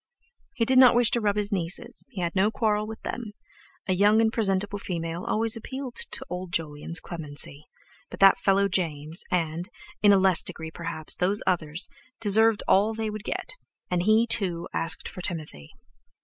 He 0.55 0.65
did 0.65 0.79
not 0.79 0.95
wish 0.95 1.11
to 1.11 1.21
rub 1.21 1.35
his 1.35 1.51
nieces, 1.51 2.03
he 2.09 2.21
had 2.21 2.33
no 2.35 2.49
quarrel 2.49 2.87
with 2.87 2.99
them—a 3.03 3.93
young 3.93 4.19
and 4.19 4.33
presentable 4.33 4.79
female 4.79 5.23
always 5.25 5.55
appealed 5.55 5.93
to 6.09 6.25
old 6.27 6.51
Jolyon's 6.51 6.99
clemency—but 6.99 8.19
that 8.19 8.39
fellow 8.39 8.67
James, 8.67 9.21
and, 9.31 9.69
in 10.01 10.11
a 10.11 10.17
less 10.17 10.43
degree 10.43 10.71
perhaps, 10.71 11.15
those 11.15 11.43
others, 11.45 11.87
deserved 12.19 12.63
all 12.67 12.95
they 12.95 13.11
would 13.11 13.23
get. 13.23 13.51
And 13.91 14.01
he, 14.01 14.25
too, 14.25 14.67
asked 14.73 15.07
for 15.07 15.21
Timothy. 15.21 15.69